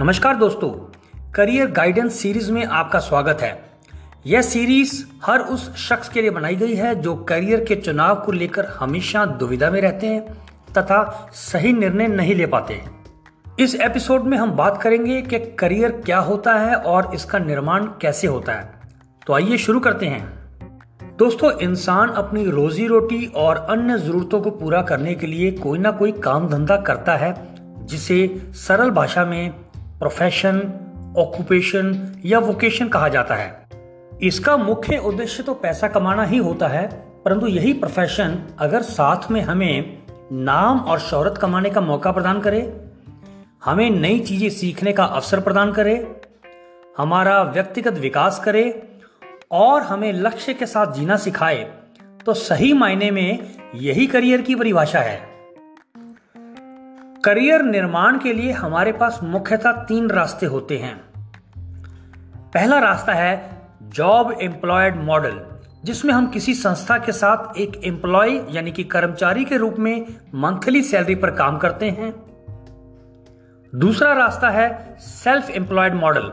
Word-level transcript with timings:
नमस्कार 0.00 0.36
दोस्तों, 0.36 0.70
career 1.32 1.70
guidance 1.70 2.14
series 2.14 2.52
में 2.52 2.64
आपका 2.64 2.98
स्वागत 2.98 3.38
है। 3.40 3.70
यह 4.26 4.42
सीरीज़ 4.42 5.04
हर 5.24 5.40
उस 5.40 5.76
शख्स 5.76 6.08
के 6.08 6.20
लिए 6.20 6.30
बनाई 6.30 6.56
गई 6.56 6.74
है 6.74 6.94
जो 6.94 7.14
करियर 7.14 7.64
के 7.64 7.76
चुनाव 7.76 8.14
को 8.14 8.32
लेकर 8.32 8.64
हमेशा 8.64 9.26
दुविधा 9.26 9.70
में 9.70 9.80
रहते 9.80 10.06
हैं 10.06 10.34
तथा 10.78 11.30
सही 11.32 11.72
निर्णय 11.72 12.06
नहीं 12.06 12.34
ले 12.34 12.46
पाते। 12.46 12.84
इस 13.58 13.74
एपिसोड 13.74 14.22
में 14.22 14.38
हम 14.38 14.50
बात 14.50 14.82
करेंगे 14.82 15.22
कि 15.22 15.38
करियर 15.38 15.90
क्या 15.90 16.18
होता 16.18 16.54
है 16.54 16.74
और 16.74 17.10
इसका 17.14 17.38
निर्माण 17.38 17.84
कैसे 17.84 18.26
होता 18.26 18.52
है। 18.52 18.80
तो 19.26 19.32
आइए 19.32 19.56
शुरू 19.56 19.80
करते 19.80 20.06
हैं। 20.06 20.26
दोस्तों, 21.18 21.58
इंसान 21.58 22.08
अपनी 22.08 22.50
रोजी 22.50 22.86
रोटी 22.86 23.26
और 23.26 23.56
अन्य 23.56 23.98
जरूरतों 23.98 24.40
को 24.40 24.50
पूरा 24.50 24.82
करने 24.82 25.14
के 25.14 25.26
लिए 25.26 25.50
कोई 25.50 25.78
ना 25.78 25.90
कोई 25.90 26.12
काम 26.12 26.48
धंधा 26.48 26.76
करता 26.76 27.16
है, 27.16 27.56
जिसे 27.86 28.46
सरल 28.54 28.90
भाषा 28.90 29.24
में 29.24 29.63
प्रोफेशन 29.98 30.60
ऑक्यूपेशन 31.18 32.20
या 32.24 32.38
वोकेशन 32.38 32.88
कहा 32.88 33.08
जाता 33.08 33.34
है। 33.34 33.66
इसका 34.22 34.56
मुख्य 34.56 34.96
उद्देश्य 34.98 35.42
तो 35.42 35.54
पैसा 35.54 35.88
कमाना 35.88 36.24
ही 36.24 36.38
होता 36.38 36.68
है, 36.68 36.86
परंतु 37.24 37.46
यही 37.46 37.72
प्रोफेशन 37.72 38.38
अगर 38.58 38.82
साथ 38.82 39.30
में 39.30 39.40
हमें 39.40 40.02
नाम 40.32 40.78
और 40.80 40.98
शोहरत 41.00 41.38
कमाने 41.38 41.70
का 41.70 41.80
मौका 41.80 42.12
प्रदान 42.12 42.40
करे, 42.40 42.60
हमें 43.64 43.90
नई 43.90 44.18
चीज़ें 44.20 44.48
सीखने 44.50 44.92
का 44.92 45.04
अवसर 45.04 45.40
प्रदान 45.40 45.72
करे, 45.72 45.94
हमारा 46.98 47.42
व्यक्तिगत 47.42 47.98
विकास 47.98 48.40
करे 48.44 48.66
और 49.52 49.82
हमें 49.82 50.12
लक्ष्य 50.12 50.54
के 50.54 50.66
साथ 50.66 50.92
जीना 50.94 51.16
सिखाए 51.16 51.62
तो 52.26 52.34
सही 52.34 52.72
मायने 52.72 53.10
में 53.10 53.54
यही 53.74 54.06
करियर 54.06 54.42
की 54.42 54.54
परिभाषा 54.54 55.00
है। 55.00 55.33
करियर 57.24 57.62
निर्माण 57.62 58.18
के 58.18 58.32
लिए 58.32 58.52
हमारे 58.52 58.92
पास 58.92 59.20
मुख्यतः 59.22 59.72
तीन 59.72 60.10
रास्ते 60.10 60.46
होते 60.46 60.76
हैं। 60.78 60.96
पहला 62.54 62.78
रास्ता 62.78 63.12
है 63.12 63.62
जॉब 63.82 64.38
एम्प्लॉयड 64.42 64.96
मॉडल, 64.96 65.40
जिसमें 65.84 66.14
हम 66.14 66.26
किसी 66.26 66.54
संस्था 66.54 66.98
के 66.98 67.12
साथ 67.12 67.58
एक 67.58 67.80
एम्प्लॉय 67.84 68.46
यानी 68.50 68.72
कि 68.72 68.84
कर्मचारी 68.84 69.44
के 69.44 69.56
रूप 69.56 69.76
में 69.78 70.06
मंथली 70.34 70.82
सैलरी 70.82 71.14
पर 71.14 71.30
काम 71.30 71.58
करते 71.58 71.90
हैं। 71.90 72.12
दूसरा 73.74 74.12
रास्ता 74.12 74.50
है 74.50 74.96
सेल्फ 75.00 75.50
एम्प्लॉयड 75.50 75.94
मॉडल 75.94 76.32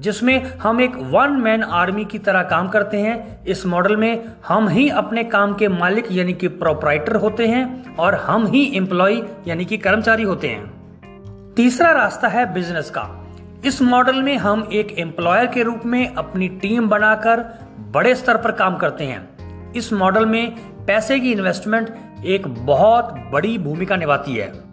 जिसमें 0.00 0.58
हम 0.58 0.80
एक 0.80 0.96
वन 0.96 1.30
मैन 1.30 1.62
आर्मी 1.62 2.04
की 2.04 2.18
तरह 2.18 2.42
काम 2.42 2.68
करते 2.68 3.00
हैं। 3.00 3.44
इस 3.44 3.66
मॉडल 3.66 3.96
में 3.96 4.24
हम 4.48 4.68
ही 4.68 4.88
अपने 4.88 5.24
काम 5.24 5.54
के 5.54 5.68
मालिक 5.68 6.06
यानी 6.12 6.32
कि 6.32 6.48
प्रोपराइटर 6.48 7.16
होते 7.16 7.46
हैं 7.46 7.96
और 7.96 8.14
हम 8.14 8.46
ही 8.46 8.72
एम्प्लॉय 8.76 9.22
यानी 9.48 9.64
कि 9.64 9.76
कर्मचारी 9.76 10.22
होते 10.22 10.48
हैं। 10.48 10.82
तीसरा 11.56 11.92
रास्ता 11.92 12.28
है 12.28 12.54
बिज़नेस 12.54 12.90
का। 12.90 13.26
इस 13.64 13.82
मॉडल 13.82 14.22
में 14.22 14.36
हम 14.36 14.68
एक 14.72 14.98
एम्प्लॉयर 14.98 15.46
के 15.46 15.62
रूप 15.62 15.80
में 15.86 16.14
अपनी 16.14 16.48
टीम 16.48 16.88
बनाकर 16.88 17.40
बड़े 17.78 18.14
स्तर 18.14 18.36
पर 18.36 18.52
काम 18.52 18.76
करते 18.76 19.04
हैं। 19.04 19.72
इस 19.72 19.92
मॉडल 19.92 20.26
में 20.26 20.56
पैसे 20.86 21.20
की 21.20 21.32
इन्वेस्टमेंट 21.32 21.94
एक 22.24 22.48
बहुत 22.48 23.14
बड़ी 23.32 23.58
भूमिका 23.58 23.96
निभाती 23.96 24.36
है। 24.36 24.71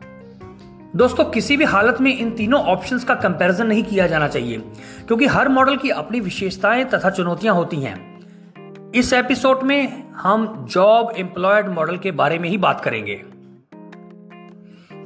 दोस्तों, 0.96 1.26
किसी 1.26 1.58
भी 1.58 1.64
हालत 1.64 1.98
में 2.02 2.18
इन 2.18 2.32
तीनों 2.32 2.62
ऑप्शंस 2.62 3.04
का 3.04 3.16
कंपैरिजन 3.16 3.68
नहीं 3.68 3.84
किया 3.84 4.08
जाना 4.08 4.28
चाहिए, 4.28 4.58
क्योंकि 5.08 5.26
हर 5.26 5.50
मॉडल 5.50 5.78
की 5.78 5.90
अपनी 5.90 6.20
विशेषताएँ 6.20 6.86
तथा 6.86 7.10
चुनौतियाँ 7.10 7.56
होती 7.56 7.78
हैं। 7.78 8.92
इस 8.92 9.14
एपिसोड 9.14 9.64
में 9.64 10.12
हम 10.12 10.68
जॉब 10.70 11.14
एम्प्लॉयड 11.18 11.68
मॉडल 11.68 11.98
के 11.98 12.12
बारे 12.12 12.40
में 12.40 12.50
ही 12.50 12.58
बात 12.58 12.82
करेंगे। 12.82 13.22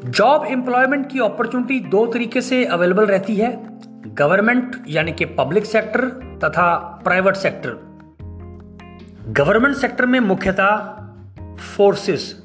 जॉब 0.05 0.45
एम्प्लॉयमेंट 0.45 1.11
की 1.11 1.19
अपॉर्चुनिटी 1.19 1.79
दो 1.79 2.05
तरीके 2.05 2.41
से 2.41 2.65
अवेलेबल 2.65 3.05
रहती 3.05 3.35
है 3.35 3.79
गवर्नमेंट 4.07 4.75
यानी 4.87 5.11
कि 5.11 5.25
पब्लिक 5.25 5.65
सेक्टर 5.65 6.05
तथा 6.43 6.75
प्राइवेट 7.03 7.35
सेक्टर 7.35 7.69
गवर्नमेंट 9.27 9.75
सेक्टर 9.75 10.05
में 10.05 10.19
मुख्यतः 10.19 10.75
फोर्सेस 11.57 12.42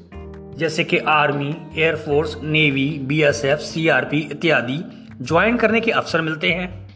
जैसे 0.59 0.83
कि 0.83 0.97
army 0.97 1.55
air force 1.77 2.37
navy, 2.43 2.99
BSF, 3.03 3.59
CRP 3.59 4.17
इत्यादि 4.17 5.07
ज्वाइन 5.21 5.57
करने 5.57 5.81
के 5.81 5.91
अवसर 5.91 6.21
मिलते 6.21 6.49
हैं। 6.49 6.89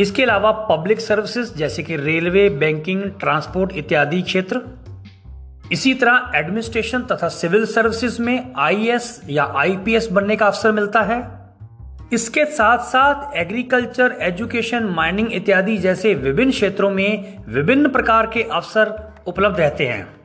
इसके 0.00 0.22
अलावा 0.22 0.52
पब्लिक 0.52 1.00
सर्विसेज़ 1.00 1.54
जैसे 1.54 1.82
कि 1.82 1.96
रेलवे, 1.96 2.48
बैंकिंग, 2.48 3.02
ट्रांसपोर्ट 3.02 3.72
इत्यादि 3.72 4.22
क्षेत्र। 4.22 4.60
इसी 5.72 5.94
तरह 5.94 6.32
एडमिनिस्ट्रेशन 6.34 7.02
तथा 7.02 7.28
सिविल 7.28 7.66
सर्विसेज़ 7.66 8.22
में 8.22 8.52
आईएएस 8.56 9.20
या 9.28 9.44
आईपीएस 9.44 10.08
बनने 10.12 10.36
का 10.36 10.46
अवसर 10.46 10.72
मिलता 10.72 11.00
है। 11.00 11.40
इसके 12.12 12.44
साथ 12.44 12.78
साथ 12.78 13.36
एग्रीकल्चर, 13.36 14.16
एजुकेशन, 14.20 14.84
माइनिंग 14.84 15.32
इत्यादि 15.32 15.76
जैसे 15.76 16.14
विभिन्न 16.14 16.50
क्षेत्रों 16.50 16.90
में 16.90 17.36
विभिन्न 17.48 17.88
प्रकार 17.88 18.26
के 18.26 18.42
अवसर 18.42 19.14
उपलब्ध 19.26 19.60
रहते 19.60 19.86
हैं। 19.86 20.19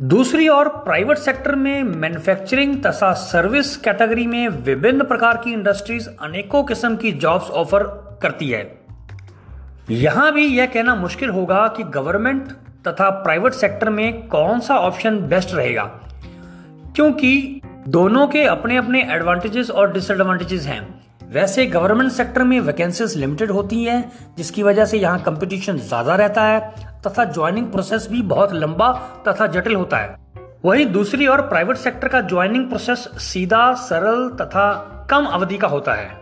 दूसरी 0.00 0.46
ओर 0.48 0.68
प्राइवेट 0.84 1.18
सेक्टर 1.18 1.54
में 1.54 1.82
मैन्युफैक्चरिंग 1.84 2.74
तथा 2.82 3.12
सर्विस 3.12 3.76
कैटेगरी 3.76 4.26
में 4.26 4.48
विभिन्न 4.48 5.04
प्रकार 5.04 5.36
की 5.36 5.52
इंडस्ट्रीज़ 5.52 6.08
अनेकों 6.20 6.62
किस्म 6.64 6.96
की 6.96 7.12
जॉब्स 7.14 7.50
ऑफ़र 7.52 7.82
करती 8.22 8.48
है। 8.48 8.62
यहाँ 9.90 10.32
भी 10.32 10.46
यह 10.46 10.66
कहना 10.66 10.94
मुश्किल 10.94 11.30
होगा 11.30 11.66
कि 11.76 11.82
गवर्नमेंट 11.90 12.48
तथा 12.88 13.10
प्राइवेट 13.20 13.52
सेक्टर 13.52 13.90
में 13.90 14.26
कौन 14.28 14.60
सा 14.60 14.78
ऑप्शन 14.78 15.18
बेस्ट 15.28 15.54
रहेगा, 15.54 15.84
क्योंकि 16.96 17.60
दोनों 17.88 18.26
के 18.26 18.44
अपने 18.46 18.76
अपने 18.76 19.02
एडवांटेजेस 19.12 19.70
और 19.70 19.92
डिसएडवांटेजेस 19.92 20.66
हैं। 20.66 20.82
वैसे 21.32 21.66
गवर्नमेंट 21.68 22.10
सेक्टर 22.12 22.44
में 22.44 22.60
वैकेंसीज 22.60 23.16
लिमिटेड 23.16 23.50
होती 23.50 23.84
हैं, 23.84 24.12
जिसकी 24.36 24.62
वजह 24.62 24.84
से 24.84 24.98
यहाँ 24.98 25.22
कंपटीशन 25.22 25.78
ज़्यादा 25.78 26.14
रहता 26.16 26.44
है 26.44 26.88
तथा 27.06 27.24
ज्वाइनिंग 27.24 27.66
प्रोसेस 27.66 28.08
भी 28.10 28.22
बहुत 28.22 28.52
लंबा 28.52 28.92
तथा 29.28 29.46
जटिल 29.46 29.74
होता 29.74 29.96
है। 29.96 30.16
वहीं 30.64 30.86
दूसरी 30.86 31.26
ओर 31.26 31.40
प्राइवेट 31.40 31.76
सेक्टर 31.76 32.08
का 32.08 32.20
ज्वाइनिंग 32.20 32.68
प्रोसेस 32.68 33.08
सीधा, 33.18 33.72
सरल 33.74 34.28
तथा 34.40 34.72
कम 35.10 35.26
अवधि 35.26 35.58
का 35.58 35.68
होता 35.68 35.94
है। 35.94 36.18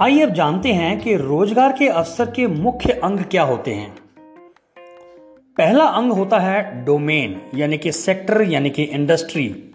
आइए 0.00 0.22
अब 0.22 0.32
जानते 0.32 0.72
हैं 0.72 1.00
कि 1.00 1.16
रोज़गार 1.16 1.72
के 1.72 1.88
अवसर 1.88 2.30
के 2.30 2.46
मुख्य 2.46 2.92
अंग 2.92 3.18
क्या 3.20 3.42
होते 3.42 3.74
हैं। 3.74 3.94
पहला 5.58 5.84
अंग 5.84 6.12
होता 6.12 6.38
है 6.38 6.84
डोमेन 6.84 7.40
यानी 7.54 7.78
कि 7.78 7.92
सेक्टर 7.92 8.42
यानी 8.42 8.70
कि 8.70 8.82
इंडस्ट्री 8.82 9.72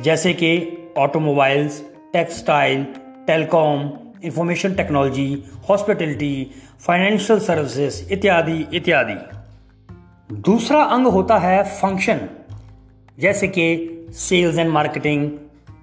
जैसे 0.00 0.32
कि 0.32 0.50
automobiles 0.98 1.80
textile 2.12 2.84
telecom 3.26 3.90
information 4.24 4.74
technology 4.74 5.44
hospitality 5.68 6.50
financial 6.86 7.38
services 7.38 8.12
इत्यादि 8.12 8.66
इत्यादि। 8.72 9.16
दूसरा 10.30 10.82
अंग 10.84 11.06
होता 11.06 11.36
है 11.38 11.62
फ़ंक्शन 11.70 12.20
जैसे 13.18 13.48
कि 13.48 13.64
sales 14.18 14.58
and 14.58 14.70
marketing 14.70 15.30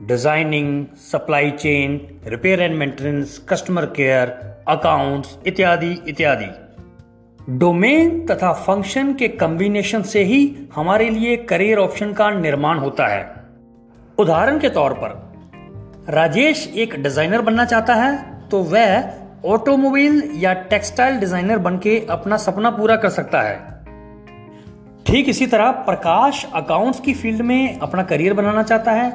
designing 0.08 0.86
supply 1.02 1.52
chain 1.52 2.00
repair 2.28 2.62
and 2.62 2.76
maintenance 2.76 3.38
customer 3.50 3.86
care 3.98 4.30
accounts 4.68 5.38
इत्यादि 5.48 5.92
इत्यादि। 6.08 6.50
डोमेन 7.58 8.26
तथा 8.26 8.52
फ़ंक्शन 8.56 9.14
के 9.14 9.28
कॉम्बिनेशन 9.38 10.02
से 10.04 10.24
ही 10.24 10.42
हमारे 10.76 11.10
लिए 11.10 11.36
करियर 11.46 11.78
ऑप्शन 11.78 12.14
का 12.14 12.30
निर्माण 12.32 12.80
होता 12.80 13.08
है। 13.08 13.24
उदाहरण 14.18 14.60
के 14.60 14.70
तौर 14.72 14.94
पर, 14.94 15.18
राजेश 16.10 16.68
एक 16.76 17.02
डिज़ाइनर 17.04 17.42
बनना 17.42 17.66
चाहता 17.66 17.96
है 17.96 18.16
तो 18.50 18.64
वह 18.66 19.50
ऑटोमोबाइल 19.50 20.24
या 20.36 20.54
टेक्सटाइल 20.70 21.20
डिज़ाइनर 21.20 21.58
बन 21.60 21.78
के 21.78 22.00
अपना 22.10 22.38
सपना 22.40 22.70
पूरा 22.72 22.96
कर 22.96 23.10
सकता 23.12 23.42
है। 23.42 23.71
ठीक 25.12 25.30
इसी 25.30 25.48
तरह 25.48 25.72
प्रकाश 25.72 26.46
अकाउंट्स 26.56 27.00
की 27.00 27.14
फ़ील्ड 27.14 27.42
में 27.42 27.80
अपना 27.80 28.04
करियर 28.04 28.34
बनाना 28.34 28.64
चाहता 28.64 28.92
है 28.92 29.10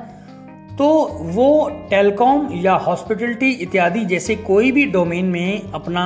तो 0.76 0.88
वो 1.22 1.70
टेलीकॉम 1.90 2.48
या 2.54 2.74
हॉस्पिटलिटी 2.74 3.50
इत्यादि 3.50 4.04
जैसे 4.04 4.36
कोई 4.36 4.72
भी 4.72 4.84
डोमेन 4.86 5.24
में 5.24 5.72
अपना 5.72 6.04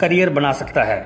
करियर 0.00 0.30
बना 0.30 0.52
सकता 0.52 0.82
है। 0.82 1.00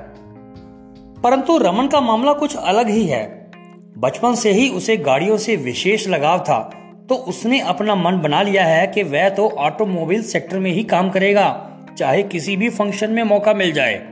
परंतु 1.22 1.58
रमन 1.58 1.88
का 1.88 2.00
मामला 2.00 2.32
कुछ 2.32 2.56
अलग 2.56 2.88
ही 2.88 3.06
है। 3.06 3.50
बचपन 3.98 4.34
से 4.34 4.52
ही 4.52 4.68
उसे 4.68 4.96
गाड़ियों 4.96 5.36
से 5.36 5.56
विशेष 5.56 6.08
लगाव 6.08 6.38
था 6.38 6.60
तो 7.08 7.14
उसने 7.14 7.60
अपना 7.60 7.94
मन 7.94 8.18
बना 8.18 8.42
लिया 8.42 8.64
है 8.64 8.86
कि 8.86 9.02
वह 9.02 9.28
तो 9.28 9.48
ऑटोमोबाइल 9.48 10.22
सेक्टर 10.22 10.58
में 10.58 10.70
ही 10.70 10.84
काम 10.84 11.10
करेगा, 11.10 11.70
चाहे 11.98 12.22
किसी 12.22 12.56
भी 12.56 12.68
फ़ंक्शन 12.68 13.10
में 13.10 13.22
मौका 13.22 13.54
मिल 13.54 13.72
जाए। 13.72 14.02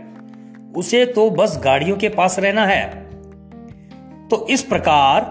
उसे 0.76 1.06
तो 1.06 1.30
बस 1.30 1.60
गाड़ियों 1.64 1.96
के 1.96 2.08
पास 2.08 2.38
रहना 2.38 2.66
है। 2.66 3.05
तो 4.30 4.46
इस 4.50 4.62
प्रकार 4.62 5.24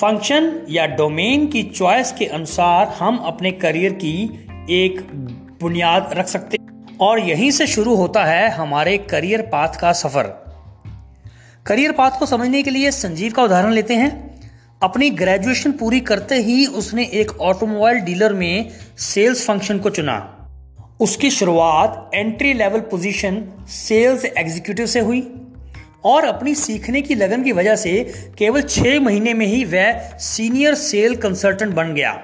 फ़ंक्शन 0.00 0.66
या 0.70 0.86
डोमेन 0.86 1.46
की 1.46 1.62
चॉइस 1.62 2.12
के 2.12 2.26
अनुसार 2.26 2.86
हम 2.86 3.16
अपने 3.16 3.50
करियर 3.52 3.92
की 3.92 4.46
एक 4.70 5.00
बुनियाद 5.60 6.10
रख 6.12 6.26
सकते 6.26 6.58
और 7.00 7.20
यहीं 7.20 7.50
से 7.50 7.66
शुरू 7.66 7.94
होता 7.94 8.24
है 8.24 8.48
हमारे 8.50 8.98
करियर 8.98 9.42
पाथ 9.42 9.68
का 9.68 9.92
सफ़र। 9.92 10.22
करियर 11.66 11.92
पाथ 11.92 12.10
को 12.10 12.26
समझने 12.26 12.62
के 12.62 12.70
लिए 12.70 12.90
संजीव 12.90 13.32
का 13.32 13.42
उदाहरण 13.42 13.72
लेते 13.72 13.94
हैं। 13.94 14.40
अपनी 14.82 15.10
ग्रेजुएशन 15.10 15.72
पूरी 15.72 16.00
करते 16.00 16.34
ही 16.34 16.66
उसने 16.66 17.04
एक 17.04 17.30
ऑटोमोबाइल 17.40 17.98
डीलर 17.98 18.32
में 18.32 18.70
सेल्स 18.98 19.46
फ़ंक्शन 19.46 19.78
को 19.78 19.90
चुना। 19.90 20.16
उसकी 21.00 21.30
शुरुआत 21.30 22.10
entry 22.14 22.52
level 22.52 22.80
position 22.80 23.44
sales 23.68 24.24
executive 24.24 24.86
से 24.86 25.00
हुई। 25.00 25.20
और 26.08 26.24
अपनी 26.24 26.54
सीखने 26.54 27.02
की 27.02 27.14
लगन 27.14 27.42
की 27.42 27.52
वजह 27.52 27.76
से 27.76 27.92
केवल 28.38 28.62
छह 28.62 29.00
महीने 29.00 29.34
में 29.34 29.46
ही 29.46 29.64
वह 29.64 30.00
सीनियर 30.18 30.74
सेल 30.74 31.16
कंसल्टेंट 31.16 31.74
बन 31.74 31.94
गया। 31.94 32.22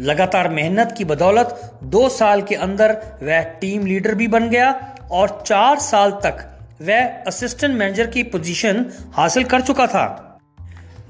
लगातार 0.00 0.48
मेहनत 0.48 0.94
की 0.98 1.04
बदौलत 1.04 1.78
दो 1.82 2.08
साल 2.08 2.42
के 2.42 2.54
अंदर 2.54 2.92
वह 3.22 3.42
टीम 3.42 3.86
लीडर 3.86 4.14
भी 4.14 4.28
बन 4.28 4.48
गया 4.48 4.96
और 5.12 5.42
चार 5.46 5.78
साल 5.78 6.10
तक 6.10 6.48
वह 6.82 7.22
असिस्टेंट 7.26 7.74
मैनेजर 7.74 8.06
की 8.06 8.22
पोजीशन 8.22 8.84
हासिल 9.12 9.44
कर 9.44 9.60
चुका 9.60 9.86
था। 9.86 10.38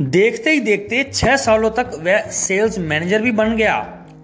देखते 0.00 0.50
ही 0.50 0.60
देखते 0.60 1.02
छह 1.14 1.36
सालों 1.36 1.70
तक 1.70 1.90
वह 2.00 2.30
सेल्स 2.30 2.78
मैनेजर 2.78 3.22
भी 3.22 3.32
बन 3.32 3.56
गया 3.56 3.76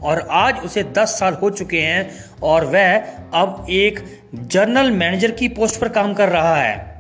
और 0.03 0.27
आज 0.31 0.61
उसे 0.65 0.83
दस 0.83 1.19
साल 1.19 1.35
हो 1.35 1.51
चुके 1.51 1.81
हैं 1.81 2.11
और 2.43 2.65
वह 2.65 2.97
अब 3.35 3.67
एक 3.71 4.05
जनरल 4.35 4.91
मैनेजर 4.91 5.31
की 5.31 5.49
पोस्ट 5.49 5.81
पर 5.81 5.89
काम 5.89 6.15
कर 6.15 6.29
रहा 6.29 6.57
है। 6.57 6.98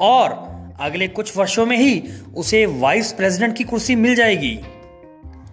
और 0.00 0.50
अगले 0.80 1.08
कुछ 1.08 1.36
वर्षों 1.36 1.66
में 1.66 1.76
ही 1.76 2.04
उसे 2.36 2.66
वाइस 2.66 3.12
प्रेसिडेंट 3.12 3.56
की 3.56 3.64
कुर्सी 3.64 3.96
मिल 3.96 4.14
जाएगी। 4.14 4.60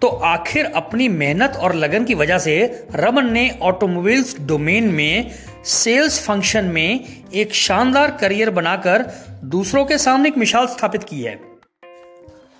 तो 0.02 0.08
आखिर 0.08 0.64
अपनी 0.64 1.08
मेहनत 1.08 1.56
और 1.56 1.74
लगन 1.74 2.04
की 2.04 2.14
वजह 2.14 2.38
से 2.38 2.86
रमन 2.94 3.32
ने 3.32 3.58
ऑटोमोबाइल्स 3.62 4.40
डोमेन 4.40 4.84
में 4.84 5.30
सेल्स 5.64 6.26
फ़ंक्शन 6.26 6.64
में 6.64 7.04
एक 7.34 7.54
शानदार 7.54 8.10
करियर 8.10 8.50
बनाकर 8.50 9.10
दूसरों 9.44 9.84
के 9.84 9.98
सामने 9.98 10.28
एक 10.28 10.38
मिसाल 10.38 10.66
स्थापित 10.66 11.04
की 11.04 11.20
है। 11.22 11.40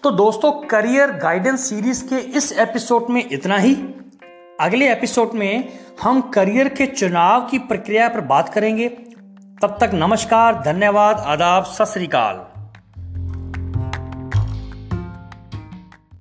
तो 0.02 0.10
दोस्तों, 0.10 0.52
करियर 0.52 1.10
गाइडेंस 1.10 1.68
सीरीज़ 1.68 2.04
के 2.04 2.16
इस 2.16 2.52
एपिसोड 2.52 3.06
में 3.10 3.24
इतना 3.32 3.58
ही। 3.58 3.74
अगले 4.60 4.92
एपिसोड 4.92 5.30
में 5.34 5.68
हम 6.02 6.20
करियर 6.20 6.68
के 6.68 6.86
चुनाव 6.86 7.40
की 7.40 7.58
प्रक्रिया 7.58 8.08
पर 8.08 8.20
बात 8.20 8.48
करेंगे। 8.48 8.88
तब 9.62 9.76
तक 9.80 9.90
नमस्कार 9.94 10.62
धन्यवाद 10.64 11.20
आदाब 11.26 11.64
सत 11.64 11.92
श्रीकाल 11.92 12.36